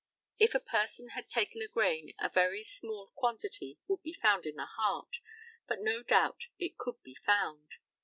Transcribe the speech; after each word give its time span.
If 0.39 0.55
a 0.55 0.59
person 0.59 1.09
had 1.09 1.29
taken 1.29 1.61
a 1.61 1.67
grain 1.67 2.15
a 2.17 2.27
very 2.27 2.63
small 2.63 3.11
quantity 3.13 3.77
would 3.87 4.01
be 4.01 4.15
found 4.15 4.47
in 4.47 4.55
the 4.55 4.65
heart, 4.65 5.17
but 5.67 5.79
no 5.79 6.01
doubt 6.01 6.47
it 6.57 6.79
could 6.79 7.03
be 7.03 7.13
found. 7.13 7.75